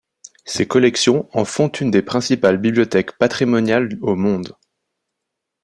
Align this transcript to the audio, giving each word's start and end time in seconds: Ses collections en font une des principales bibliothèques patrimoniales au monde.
Ses 0.45 0.65
collections 0.67 1.29
en 1.31 1.45
font 1.45 1.67
une 1.67 1.91
des 1.91 2.01
principales 2.01 2.57
bibliothèques 2.57 3.19
patrimoniales 3.19 3.99
au 4.01 4.15
monde. 4.15 4.55